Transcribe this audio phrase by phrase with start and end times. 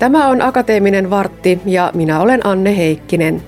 [0.00, 3.42] Tämä on Akateeminen vartti ja minä olen Anne Heikkinen.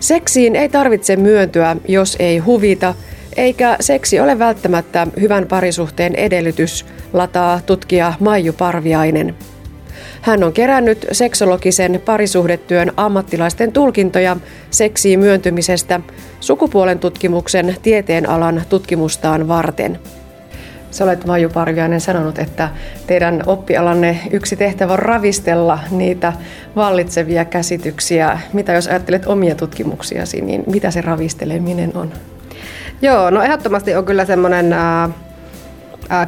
[0.00, 2.94] Seksiin ei tarvitse myöntyä, jos ei huvita,
[3.36, 9.34] eikä seksi ole välttämättä hyvän parisuhteen edellytys, lataa tutkija Maiju Parviainen.
[10.22, 14.36] Hän on kerännyt seksologisen parisuhdetyön ammattilaisten tulkintoja
[14.70, 16.00] seksiin myöntymisestä
[16.40, 19.98] sukupuolen tutkimuksen tieteenalan tutkimustaan varten–
[20.90, 22.68] Sä olet Maiju Parviainen sanonut, että
[23.06, 26.32] teidän oppialanne yksi tehtävä on ravistella niitä
[26.76, 28.38] vallitsevia käsityksiä.
[28.52, 32.12] Mitä jos ajattelet omia tutkimuksiasi, niin mitä se ravisteleminen on?
[33.02, 35.10] Joo, no ehdottomasti on kyllä semmoinen äh,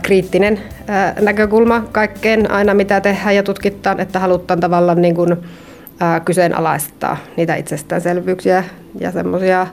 [0.03, 6.25] kriittinen äh, näkökulma kaikkeen aina mitä tehdään ja tutkitaan, että halutaan tavallaan niin kuin, äh,
[6.25, 8.65] kyseenalaistaa niitä itsestäänselvyyksiä
[9.01, 9.67] ja semmoisia,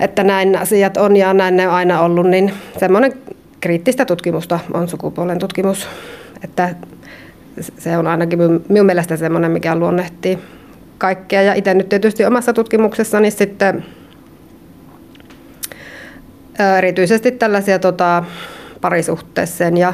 [0.00, 3.12] että näin asiat on ja näin ne on aina ollut, niin semmoinen
[3.60, 5.88] kriittistä tutkimusta on sukupuolen tutkimus.
[6.44, 6.74] Että
[7.78, 10.38] se on ainakin minun mielestä semmoinen, mikä luonnehtii
[10.98, 11.42] kaikkea.
[11.42, 13.84] Ja itse nyt tietysti omassa tutkimuksessani sitten
[16.78, 18.24] erityisesti tällaisia tota,
[18.80, 19.92] parisuhteeseen ja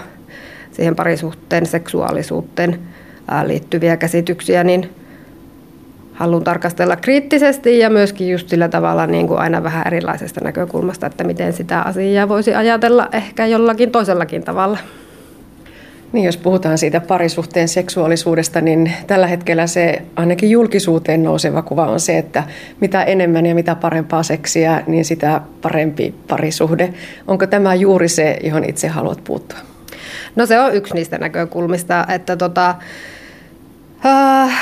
[0.73, 2.79] siihen parisuhteen seksuaalisuuteen
[3.47, 4.91] liittyviä käsityksiä, niin
[6.13, 11.25] haluan tarkastella kriittisesti ja myöskin just sillä tavalla niin kuin aina vähän erilaisesta näkökulmasta, että
[11.25, 14.79] miten sitä asiaa voisi ajatella ehkä jollakin toisellakin tavalla.
[16.13, 22.01] Niin, jos puhutaan siitä parisuhteen seksuaalisuudesta, niin tällä hetkellä se ainakin julkisuuteen nouseva kuva on
[22.01, 22.45] se, että
[22.81, 26.95] mitä enemmän ja mitä parempaa seksiä, niin sitä parempi parisuhde.
[27.27, 29.59] Onko tämä juuri se, johon itse haluat puuttua?
[30.37, 32.75] No se on yksi niistä näkökulmista, että tota,
[34.07, 34.61] äh,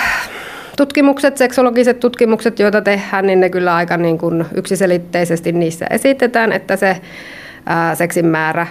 [0.81, 6.77] tutkimukset, seksologiset tutkimukset, joita tehdään, niin ne kyllä aika niin kuin yksiselitteisesti niissä esitetään, että
[6.77, 6.97] se
[7.67, 8.67] ää, seksin määrä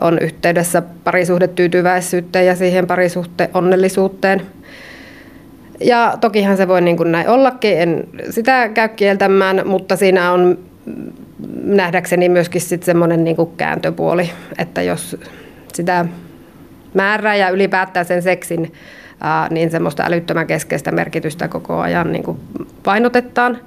[0.00, 4.42] on yhteydessä parisuhdetyytyväisyyteen ja siihen parisuhteen onnellisuuteen.
[5.80, 10.58] Ja tokihan se voi niin kuin näin ollakin, en sitä käy kieltämään, mutta siinä on
[11.64, 15.16] nähdäkseni myöskin sitten semmoinen niin kuin kääntöpuoli, että jos
[15.74, 16.06] sitä
[16.94, 18.72] määrää ja ylipäätään sen seksin
[19.50, 22.40] niin semmoista älyttömän keskeistä merkitystä koko ajan niin kuin
[22.82, 23.58] painotetaan,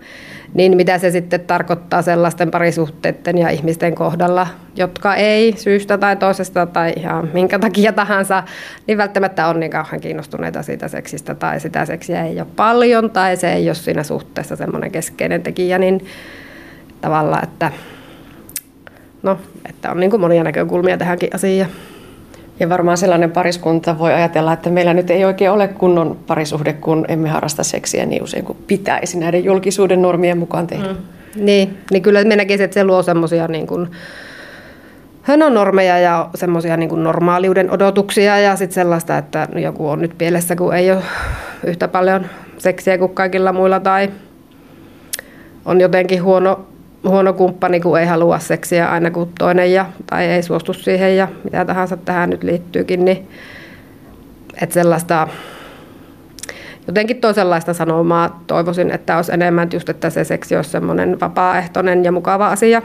[0.54, 6.66] niin mitä se sitten tarkoittaa sellaisten parisuhteiden ja ihmisten kohdalla, jotka ei syystä tai toisesta
[6.66, 8.44] tai ihan minkä takia tahansa,
[8.88, 13.38] niin välttämättä on niin kauhean kiinnostuneita siitä seksistä tai sitä seksiä ei ole paljon tai
[13.38, 16.06] se ei ole siinä suhteessa semmoinen keskeinen tekijä, niin
[17.02, 17.72] tavallaan, että,
[19.24, 21.70] no, että on niin kuin monia näkökulmia tähänkin asiaan.
[22.60, 27.06] Ja varmaan sellainen pariskunta voi ajatella, että meillä nyt ei oikein ole kunnon parisuhde, kun
[27.08, 30.88] emme harrasta seksiä niin usein kuin pitäisi näiden julkisuuden normien mukaan tehdä.
[30.88, 30.98] Mm.
[31.36, 33.88] Niin, niin kyllä minä näkisin, että se luo semmoisia niin kuin,
[35.50, 40.76] normeja ja semmoisia niin normaaliuden odotuksia ja sitten sellaista, että joku on nyt pielessä, kun
[40.76, 41.04] ei ole
[41.66, 42.26] yhtä paljon
[42.58, 44.10] seksiä kuin kaikilla muilla tai
[45.66, 46.66] on jotenkin huono
[47.04, 51.28] huono kumppani, kun ei halua seksiä aina kuin toinen ja, tai ei suostu siihen ja
[51.44, 53.30] mitä tahansa tähän nyt liittyykin, niin
[54.62, 55.28] että sellaista
[56.88, 62.12] jotenkin toisenlaista sanomaa toivoisin, että olisi enemmän just, että se seksi olisi semmoinen vapaaehtoinen ja
[62.12, 62.82] mukava asia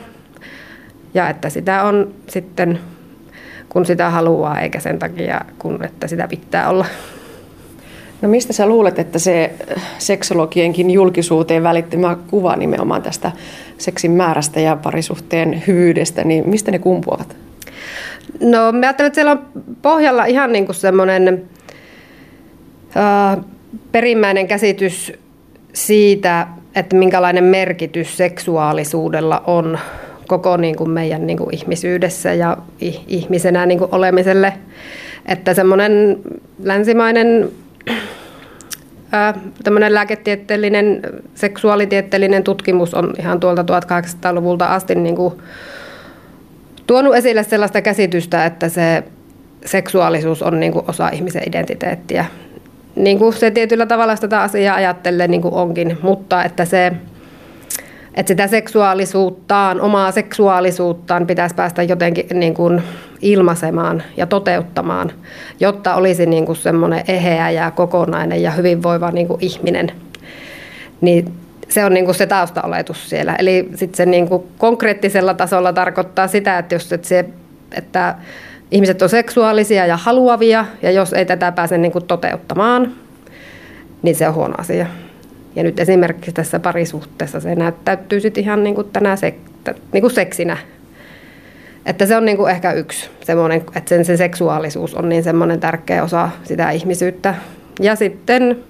[1.14, 2.80] ja että sitä on sitten
[3.68, 6.86] kun sitä haluaa, eikä sen takia, kun että sitä pitää olla.
[8.22, 9.52] No mistä sä luulet, että se
[9.98, 13.32] seksologienkin julkisuuteen välittymä kuva nimenomaan tästä
[13.78, 17.36] seksin määrästä ja parisuhteen hyvyydestä, niin mistä ne kumpuavat?
[18.40, 19.46] No mä ajattelen, että siellä on
[19.82, 21.42] pohjalla ihan niin kuin semmoinen
[22.96, 23.44] äh,
[23.92, 25.12] perimmäinen käsitys
[25.72, 29.78] siitä, että minkälainen merkitys seksuaalisuudella on
[30.26, 32.56] koko niin kuin meidän niin kuin ihmisyydessä ja
[33.08, 34.52] ihmisenä niin kuin olemiselle.
[35.26, 36.18] Että semmoinen
[36.62, 37.50] länsimainen
[39.64, 41.02] tämmöinen lääketieteellinen,
[41.34, 45.34] seksuaalitieteellinen tutkimus on ihan tuolta 1800-luvulta asti niin kuin
[46.87, 49.05] tuonut esille sellaista käsitystä, että se
[49.64, 52.25] seksuaalisuus on niin kuin osa ihmisen identiteettiä.
[52.96, 56.93] Niin kuin se tietyllä tavalla tätä asiaa ajattelee niin kuin onkin, mutta että se
[58.14, 62.82] että sitä seksuaalisuuttaan, omaa seksuaalisuuttaan pitäisi päästä jotenkin niin kuin
[63.23, 65.12] ilmaisemaan ja toteuttamaan,
[65.61, 69.93] jotta olisi niin kuin semmoinen eheä ja kokonainen ja hyvinvoiva niin kuin ihminen.
[71.00, 71.32] Niin
[71.69, 73.35] se on niin kuin se taustaoletus siellä.
[73.38, 77.25] Eli sitten se niin kuin konkreettisella tasolla tarkoittaa sitä, että jos et se,
[77.73, 78.15] että
[78.70, 82.93] ihmiset on seksuaalisia ja haluavia, ja jos ei tätä pääse niin kuin toteuttamaan,
[84.03, 84.87] niin se on huono asia.
[85.56, 90.15] Ja nyt esimerkiksi tässä parisuhteessa se näyttäytyy sitten ihan niin kuin tänä sek- niin kuin
[90.15, 90.56] seksinä.
[91.88, 95.61] Että se on niin kuin ehkä yksi semmoinen, että sen, se seksuaalisuus on niin semmoinen
[95.61, 97.35] tärkeä osa sitä ihmisyyttä
[97.81, 98.64] Ja sitten,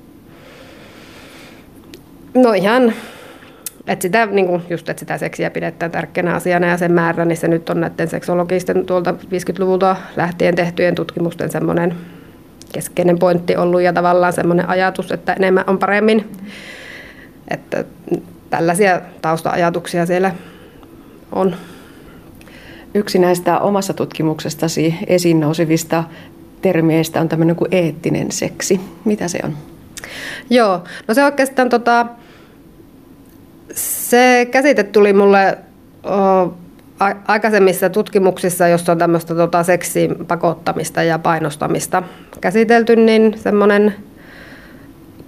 [2.35, 2.93] no ihan,
[3.87, 7.37] että sitä, niin kuin just, että sitä seksiä pidetään tärkeänä asiana ja sen määrä, niin
[7.37, 11.95] se nyt on näiden seksologisten tuolta 50-luvulta lähtien tehtyjen tutkimusten semmoinen
[12.73, 16.33] keskeinen pointti ollut ja tavallaan semmoinen ajatus, että enemmän on paremmin.
[17.51, 17.85] Että
[18.51, 20.35] tällaisia tausta-ajatuksia siellä
[21.33, 21.57] on.
[22.99, 26.05] Yksi näistä omassa tutkimuksestasi esiin nousevista
[26.63, 28.81] termeistä on tämmöinen kuin eettinen seksi.
[29.05, 29.57] Mitä se on?
[30.51, 32.07] Joo, no se oikeastaan tota,
[33.75, 35.59] se käsite tuli mulle
[36.05, 36.43] o,
[37.01, 42.03] a, aikaisemmissa tutkimuksissa, jossa on tämmöistä tota, seksiin pakottamista ja painostamista
[42.41, 43.95] käsitelty, niin semmoinen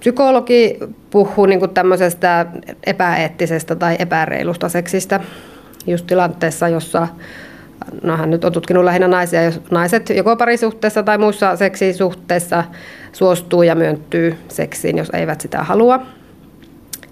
[0.00, 0.78] psykologi
[1.10, 2.46] puhuu niin kuin tämmöisestä
[2.86, 5.20] epäeettisestä tai epäreilusta seksistä
[5.86, 7.08] just tilanteessa, jossa
[8.02, 12.64] no hän nyt on tutkinut lähinnä naisia, jos naiset joko parisuhteessa tai muissa seksisuhteissa
[13.12, 16.00] suostuu ja myöntyy seksiin, jos eivät sitä halua.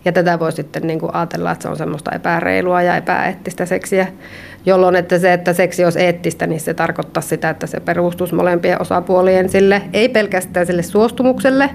[0.05, 4.06] Ja tätä voi sitten niin kuin ajatella, että se on semmoista epäreilua ja epäeettistä seksiä,
[4.67, 8.82] jolloin että se, että seksi olisi eettistä, niin se tarkoittaa sitä, että se perustuisi molempien
[8.82, 11.71] osapuolien sille, ei pelkästään sille suostumukselle,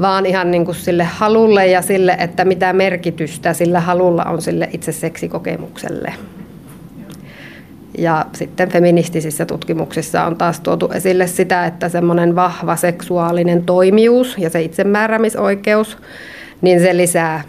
[0.00, 4.68] vaan ihan niin kuin sille halulle ja sille, että mitä merkitystä sillä halulla on sille
[4.72, 6.14] itse seksikokemukselle.
[8.00, 14.50] Ja sitten feministisissä tutkimuksissa on taas tuotu esille sitä, että semmoinen vahva seksuaalinen toimijuus ja
[14.50, 15.98] se itsemääräämisoikeus,
[16.60, 17.42] niin se lisää,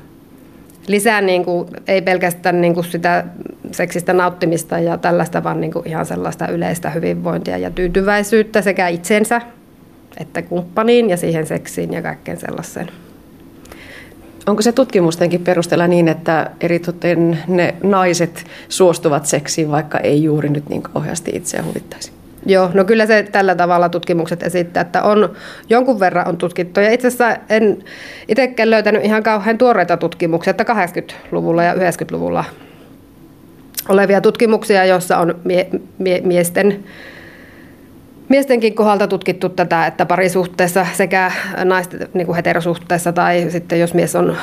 [0.88, 3.26] lisää niin kuin, ei pelkästään niin kuin sitä
[3.72, 9.42] seksistä nauttimista ja tällaista, vaan niin kuin ihan sellaista yleistä hyvinvointia ja tyytyväisyyttä sekä itsensä
[10.18, 12.88] että kumppaniin ja siihen seksiin ja kaikkeen sellaiseen.
[14.48, 20.70] Onko se tutkimustenkin perusteella niin, että eritoten ne naiset suostuvat seksiin, vaikka ei juuri nyt
[20.70, 22.12] niin kauheasti itseä huvittaisi?
[22.46, 25.30] Joo, no kyllä se tällä tavalla tutkimukset esittää, että on
[25.70, 26.80] jonkun verran on tutkittu.
[26.80, 27.84] Ja itse asiassa en
[28.28, 32.46] itsekään löytänyt ihan kauhean tuoreita tutkimuksia, että 80-luvulla ja 90-luvulla
[33.90, 36.84] olevia tutkimuksia, joissa on mie- mie- miesten
[38.32, 41.32] miestenkin kohdalta tutkittu tätä, että parisuhteessa sekä
[41.64, 44.38] naisten niin kuin heterosuhteessa tai sitten jos mies on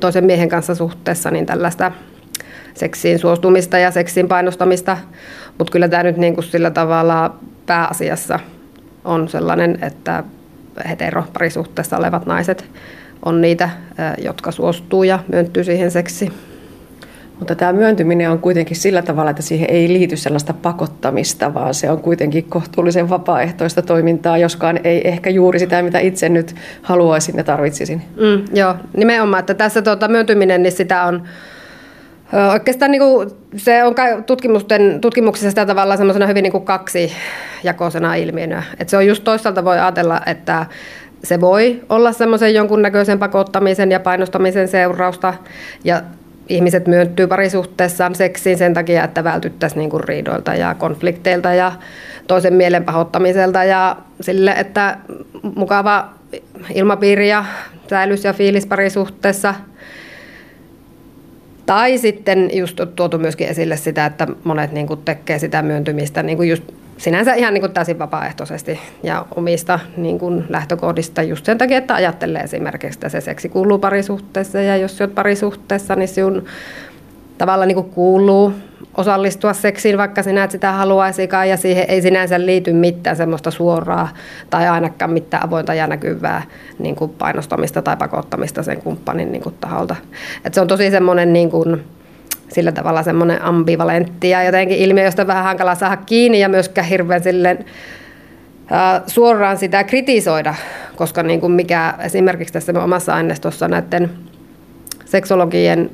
[0.00, 1.92] toisen miehen kanssa suhteessa, niin tällaista
[2.74, 4.98] seksiin suostumista ja seksiin painostamista.
[5.58, 7.34] Mutta kyllä tämä nyt niin kuin sillä tavalla
[7.66, 8.40] pääasiassa
[9.04, 10.24] on sellainen, että
[10.88, 12.64] heteroparisuhteessa olevat naiset
[13.24, 13.70] on niitä,
[14.18, 16.32] jotka suostuu ja myöntyy siihen seksiin.
[17.38, 21.90] Mutta tämä myöntyminen on kuitenkin sillä tavalla, että siihen ei liity sellaista pakottamista, vaan se
[21.90, 27.44] on kuitenkin kohtuullisen vapaaehtoista toimintaa, joskaan ei ehkä juuri sitä, mitä itse nyt haluaisin ja
[27.44, 28.02] tarvitsisin.
[28.16, 31.22] Mm, joo, nimenomaan, että tässä tuota, myöntyminen, niin sitä on
[32.52, 33.94] Oikeastaan niin kuin, se on
[34.26, 38.62] tutkimusten, tutkimuksissa sitä tavalla semmoisena hyvin niin kuin kaksijakoisena ilmiönä.
[38.78, 40.66] Että se on just toisaalta voi ajatella, että
[41.24, 45.34] se voi olla semmoisen jonkunnäköisen pakottamisen ja painostamisen seurausta.
[45.84, 46.02] Ja
[46.48, 51.72] ihmiset myöntyy parisuhteessaan seksiin sen takia, että vältyttäisiin niin kuin riidoilta ja konflikteilta ja
[52.26, 54.98] toisen mielen pahoittamiselta ja sille, että
[55.54, 56.08] mukava
[56.74, 57.44] ilmapiiri ja
[57.90, 59.54] säilys ja fiilis parisuhteessa.
[61.66, 66.36] Tai sitten just tuotu myöskin esille sitä, että monet niin kuin tekee sitä myöntymistä niin
[66.36, 66.64] kuin just
[66.96, 71.94] sinänsä ihan niin kuin täysin vapaaehtoisesti ja omista niin kuin lähtökohdista just sen takia, että
[71.94, 76.44] ajattelee esimerkiksi, että se seksi kuuluu parisuhteessa ja jos olet parisuhteessa, niin sinun
[77.38, 78.52] tavallaan niin kuin kuuluu
[78.96, 84.08] osallistua seksiin, vaikka sinä et sitä haluaisikaan ja siihen ei sinänsä liity mitään semmoista suoraa
[84.50, 86.42] tai ainakaan mitään avointa ja näkyvää
[86.78, 89.96] niin kuin painostamista tai pakottamista sen kumppanin niin kuin taholta.
[90.44, 91.84] Et se on tosi semmoinen niin kuin,
[92.54, 97.22] sillä tavalla semmoinen ambivalentti ja jotenkin ilmiö, josta vähän hankala saada kiinni ja myöskään hirveän
[97.22, 97.64] silleen,
[99.06, 100.54] suoraan sitä kritisoida,
[100.96, 104.10] koska niin kuin mikä esimerkiksi tässä omassa aineistossa näiden
[105.04, 105.90] seksologien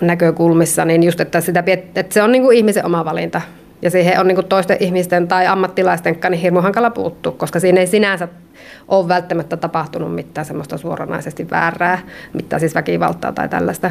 [0.00, 3.40] näkökulmissa, niin just, että, sitä, että se on niin kuin ihmisen oma valinta.
[3.82, 7.60] Ja siihen on niin kuin toisten ihmisten tai ammattilaisten kanssa niin hirmu hankala puuttua, koska
[7.60, 8.28] siinä ei sinänsä
[8.90, 11.98] ole välttämättä tapahtunut mitään semmoista suoranaisesti väärää,
[12.32, 13.90] mitään siis väkivaltaa tai tällaista.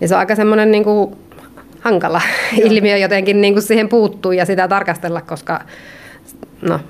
[0.00, 1.16] Niin se on aika semmoinen niin kuin
[1.80, 2.20] hankala
[2.58, 2.68] Joo.
[2.70, 5.60] ilmiö jotenkin niin kuin siihen puuttuu ja sitä tarkastella, koska
[6.62, 6.80] no,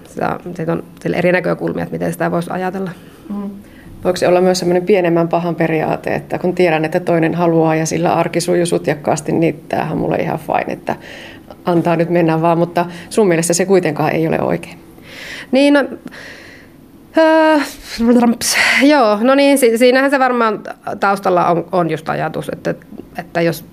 [0.54, 2.90] se on sille eri näkökulmia, että miten sitä voisi ajatella.
[3.28, 3.50] Mm.
[4.04, 7.87] Voiko se olla myös semmoinen pienemmän pahan periaate, että kun tiedän, että toinen haluaa ja
[7.87, 10.97] sillä arki sujuu sutjakkaasti, niin tämähän mulle ihan fine, että
[11.64, 14.78] antaa nyt mennä vaan, mutta sun mielestä se kuitenkaan ei ole oikein.
[15.52, 15.85] Niin, no,
[17.19, 17.69] äh,
[18.83, 20.62] joo, no niin, si- siinähän se varmaan
[21.00, 22.75] taustalla on, on just ajatus, että,
[23.19, 23.64] että jos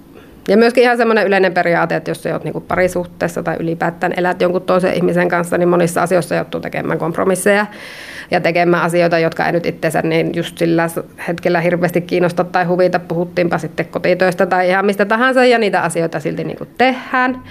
[0.47, 4.41] Ja myöskin ihan semmoinen yleinen periaate, että jos sä oot niinku parisuhteessa tai ylipäätään elät
[4.41, 7.65] jonkun toisen ihmisen kanssa, niin monissa asioissa joutuu tekemään kompromisseja
[8.31, 10.89] ja tekemään asioita, jotka ei nyt itsensä niin just sillä
[11.27, 12.99] hetkellä hirveästi kiinnosta tai huvita.
[12.99, 17.41] Puhuttiinpa sitten kotitöistä tai ihan mistä tahansa ja niitä asioita silti niinku tehdään.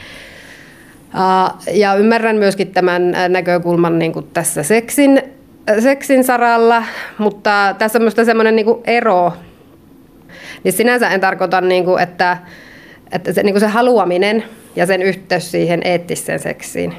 [1.73, 5.36] Ja ymmärrän myöskin tämän näkökulman niin kuin tässä seksin,
[5.79, 6.83] seksin saralla,
[7.19, 9.33] mutta tässä on myös semmoinen niin ero.
[10.65, 12.39] Niin sinänsä en tarkoita, niin kuin, että,
[13.13, 14.45] että se, niin kuin se haluaminen
[14.77, 16.95] ja sen yhteys siihen eettiseen seksiin,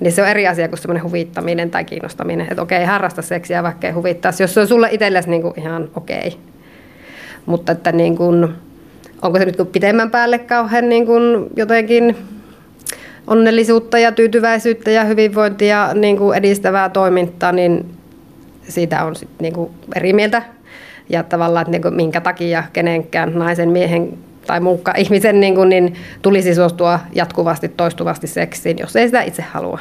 [0.00, 2.46] niin se on eri asia kuin semmoinen huvittaminen tai kiinnostaminen.
[2.50, 5.88] Että okei, harrasta seksiä, vaikka ei huvittaisi, jos se on sulle itsellesi niin kuin ihan
[5.96, 6.36] okei.
[7.46, 8.48] Mutta että niin kuin,
[9.22, 12.16] onko se nyt pitemmän päälle kauhean niin kuin jotenkin
[13.26, 17.96] onnellisuutta ja tyytyväisyyttä ja hyvinvointia niin kuin edistävää toimintaa, niin
[18.68, 20.42] siitä on sit niin kuin eri mieltä.
[21.08, 25.94] Ja tavallaan, että niin kuin minkä takia kenenkään naisen, miehen tai muukka ihmisen niin, niin
[26.22, 29.78] tulisi suostua jatkuvasti, toistuvasti seksiin, jos ei sitä itse halua.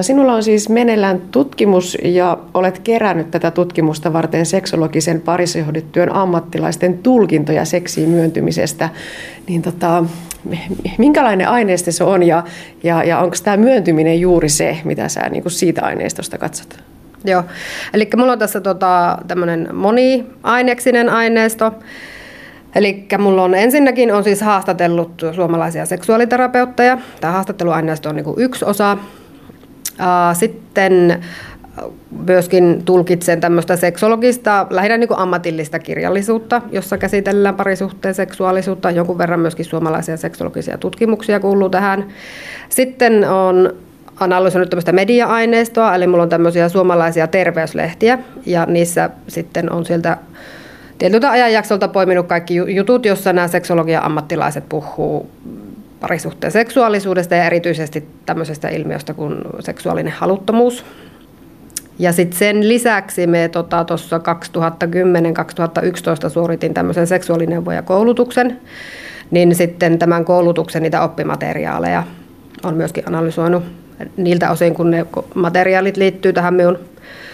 [0.00, 7.64] Sinulla on siis meneillään tutkimus ja olet kerännyt tätä tutkimusta varten seksologisen parisuhdetyön ammattilaisten tulkintoja
[7.64, 8.88] seksiin myöntymisestä.
[9.48, 10.04] Niin tota,
[10.98, 12.44] minkälainen aineisto se on ja,
[12.82, 16.78] ja, ja onko tämä myöntyminen juuri se, mitä sä niin siitä aineistosta katsot?
[17.26, 17.44] Joo,
[17.94, 21.72] eli mulla on tässä tota, tämmöinen moniaineksinen aineisto.
[22.74, 26.98] Eli mulla on ensinnäkin on siis haastatellut suomalaisia seksuaaliterapeutteja.
[27.20, 28.98] Tämä haastatteluaineisto on niin yksi osa.
[30.32, 31.22] Sitten
[32.26, 38.90] myöskin tulkitsen tämmöistä seksologista, lähinnä niin kuin ammatillista kirjallisuutta, jossa käsitellään parisuhteen seksuaalisuutta.
[38.90, 42.08] Jonkun verran myöskin suomalaisia seksologisia tutkimuksia kuuluu tähän.
[42.68, 43.74] Sitten on
[44.20, 50.16] analysoinut tämmöistä media-aineistoa, eli mulla on tämmöisiä suomalaisia terveyslehtiä, ja niissä sitten on sieltä
[50.98, 55.30] tietyltä ajanjaksolta poiminut kaikki jutut, jossa nämä seksologian ammattilaiset puhuu
[56.00, 60.84] parisuhteen seksuaalisuudesta ja erityisesti tämmöisestä ilmiöstä kuin seksuaalinen haluttomuus.
[61.98, 63.50] Ja sitten sen lisäksi me
[63.86, 64.36] tuossa tota,
[66.26, 68.60] 2010-2011 suoritin tämmöisen seksuaalineuvojakoulutuksen,
[69.30, 72.02] niin sitten tämän koulutuksen niitä oppimateriaaleja
[72.64, 73.64] on myöskin analysoinut
[74.16, 76.78] niiltä osin, kun ne materiaalit liittyy tähän minun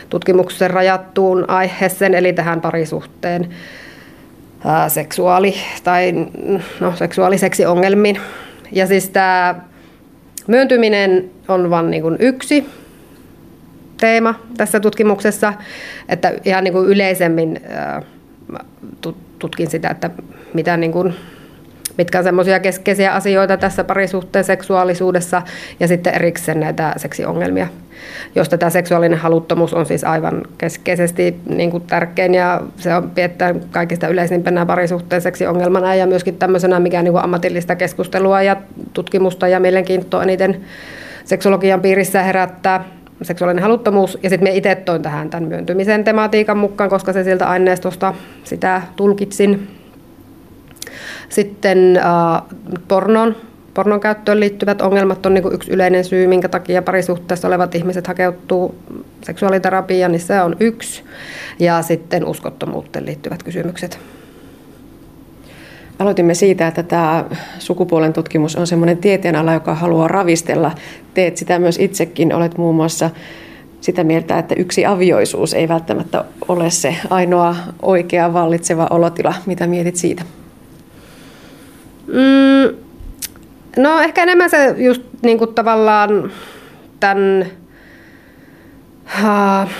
[0.08, 3.48] tutkimuksen rajattuun aiheeseen, eli tähän parisuhteen
[4.64, 5.54] ää, seksuaali-
[5.84, 6.12] tai
[6.80, 8.20] no, seksuaaliseksi ongelmiin.
[8.72, 9.54] Ja siis tämä
[10.46, 12.66] myöntyminen on vain niin yksi
[14.00, 15.52] teema tässä tutkimuksessa,
[16.08, 17.60] että ihan niin kuin yleisemmin
[19.38, 20.10] tutkin sitä, että
[20.54, 21.14] mitä niin kuin,
[21.98, 25.42] mitkä on semmoisia keskeisiä asioita tässä parisuhteen seksuaalisuudessa
[25.80, 27.66] ja sitten erikseen näitä seksiongelmia,
[28.34, 33.54] josta tämä seksuaalinen haluttomuus on siis aivan keskeisesti niin kuin tärkein ja se on piettää
[33.70, 38.56] kaikista yleisimpänä parisuhteen seksiongelmana ja myöskin tämmöisenä, mikä niin kuin ammatillista keskustelua ja
[38.92, 40.60] tutkimusta ja mielenkiintoa eniten
[41.24, 42.84] seksologian piirissä herättää
[43.22, 44.18] seksuaalinen haluttomuus.
[44.22, 48.82] Ja sitten me itse toin tähän tämän myöntymisen tematiikan mukaan, koska se sieltä aineistosta sitä
[48.96, 49.81] tulkitsin.
[51.28, 52.42] Sitten äh,
[52.88, 53.36] pornon,
[53.74, 58.74] pornon käyttöön liittyvät ongelmat on niin yksi yleinen syy, minkä takia parisuhteessa olevat ihmiset hakeutuu
[59.22, 61.02] seksuaaliterapiaan, niin se on yksi.
[61.58, 63.98] Ja sitten uskottomuuteen liittyvät kysymykset.
[65.98, 67.24] Aloitimme siitä, että tämä
[67.58, 70.70] sukupuolen tutkimus on semmoinen tieteenala, joka haluaa ravistella.
[71.14, 72.34] Teet sitä myös itsekin.
[72.34, 73.10] Olet muun muassa
[73.80, 79.34] sitä mieltä, että yksi avioisuus ei välttämättä ole se ainoa oikea vallitseva olotila.
[79.46, 80.22] Mitä mietit siitä?
[82.12, 82.76] Mm,
[83.76, 86.32] no ehkä enemmän se just niin kuin tavallaan
[87.00, 87.46] tämän,
[89.22, 89.70] uh,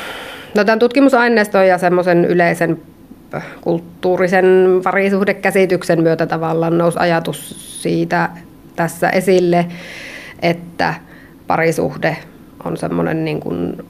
[0.55, 2.81] no tämän tutkimusaineiston ja semmoisen yleisen
[3.61, 4.47] kulttuurisen
[4.85, 8.29] parisuhdekäsityksen myötä tavallaan nousi ajatus siitä
[8.77, 9.67] tässä esille,
[10.43, 10.95] että
[11.47, 12.17] parisuhde
[12.65, 13.85] on semmoinen niin kuin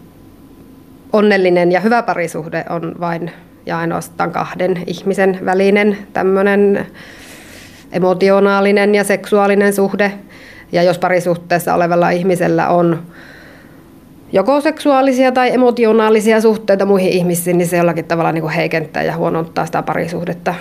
[1.12, 3.30] onnellinen ja hyvä parisuhde on vain
[3.66, 6.87] ja ainoastaan kahden ihmisen välinen tämmöinen
[7.92, 10.12] emotionaalinen ja seksuaalinen suhde.
[10.72, 13.02] Ja jos parisuhteessa olevalla ihmisellä on
[14.32, 19.16] joko seksuaalisia tai emotionaalisia suhteita muihin ihmisiin, niin se jollakin tavalla niin kuin heikentää ja
[19.16, 20.54] huononttaa sitä parisuhdetta.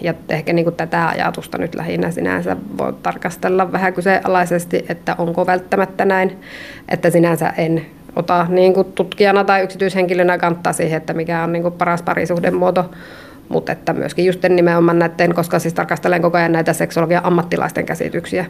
[0.00, 5.46] Ja ehkä niin kuin tätä ajatusta nyt lähinnä sinänsä voi tarkastella vähän kyseenalaisesti, että onko
[5.46, 6.38] välttämättä näin,
[6.88, 11.62] että sinänsä en ota niin kuin tutkijana tai yksityishenkilönä kantaa siihen, että mikä on niin
[11.62, 12.90] kuin paras parisuhdemuoto,
[13.48, 18.46] mutta että myöskin just nimenomaan näiden, koska siis tarkastelen koko ajan näitä seksologian ammattilaisten käsityksiä,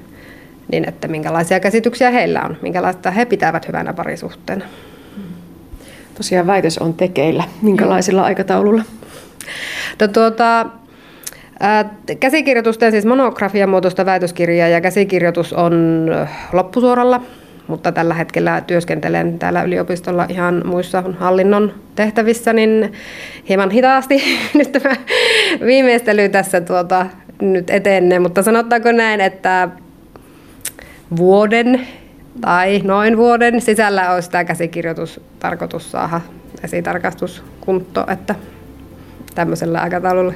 [0.73, 4.65] niin että minkälaisia käsityksiä heillä on, minkälaista he pitävät hyvänä parisuhteena.
[6.15, 7.45] Tosiaan väitös on tekeillä.
[7.63, 8.83] Minkälaisilla aikataululla?
[10.13, 10.67] Tuota,
[12.21, 16.07] Käsikirjoitusten siis monografiamuotoista väitöskirjaa ja käsikirjoitus on
[16.53, 17.21] loppusuoralla,
[17.69, 22.93] mutta tällä hetkellä työskentelen täällä yliopistolla ihan muissa hallinnon tehtävissä, niin
[23.49, 24.23] hieman hitaasti
[24.55, 24.97] nyt tämä
[25.67, 27.07] viimeistely tässä tuota,
[27.41, 29.69] nyt etenee, mutta sanottaako näin, että
[31.17, 31.87] vuoden
[32.41, 36.21] tai noin vuoden sisällä olisi tämä käsikirjoitus tarkoitus saada
[36.65, 38.35] esitarkastuskunto, että
[39.35, 40.33] tämmöisellä aikataululla.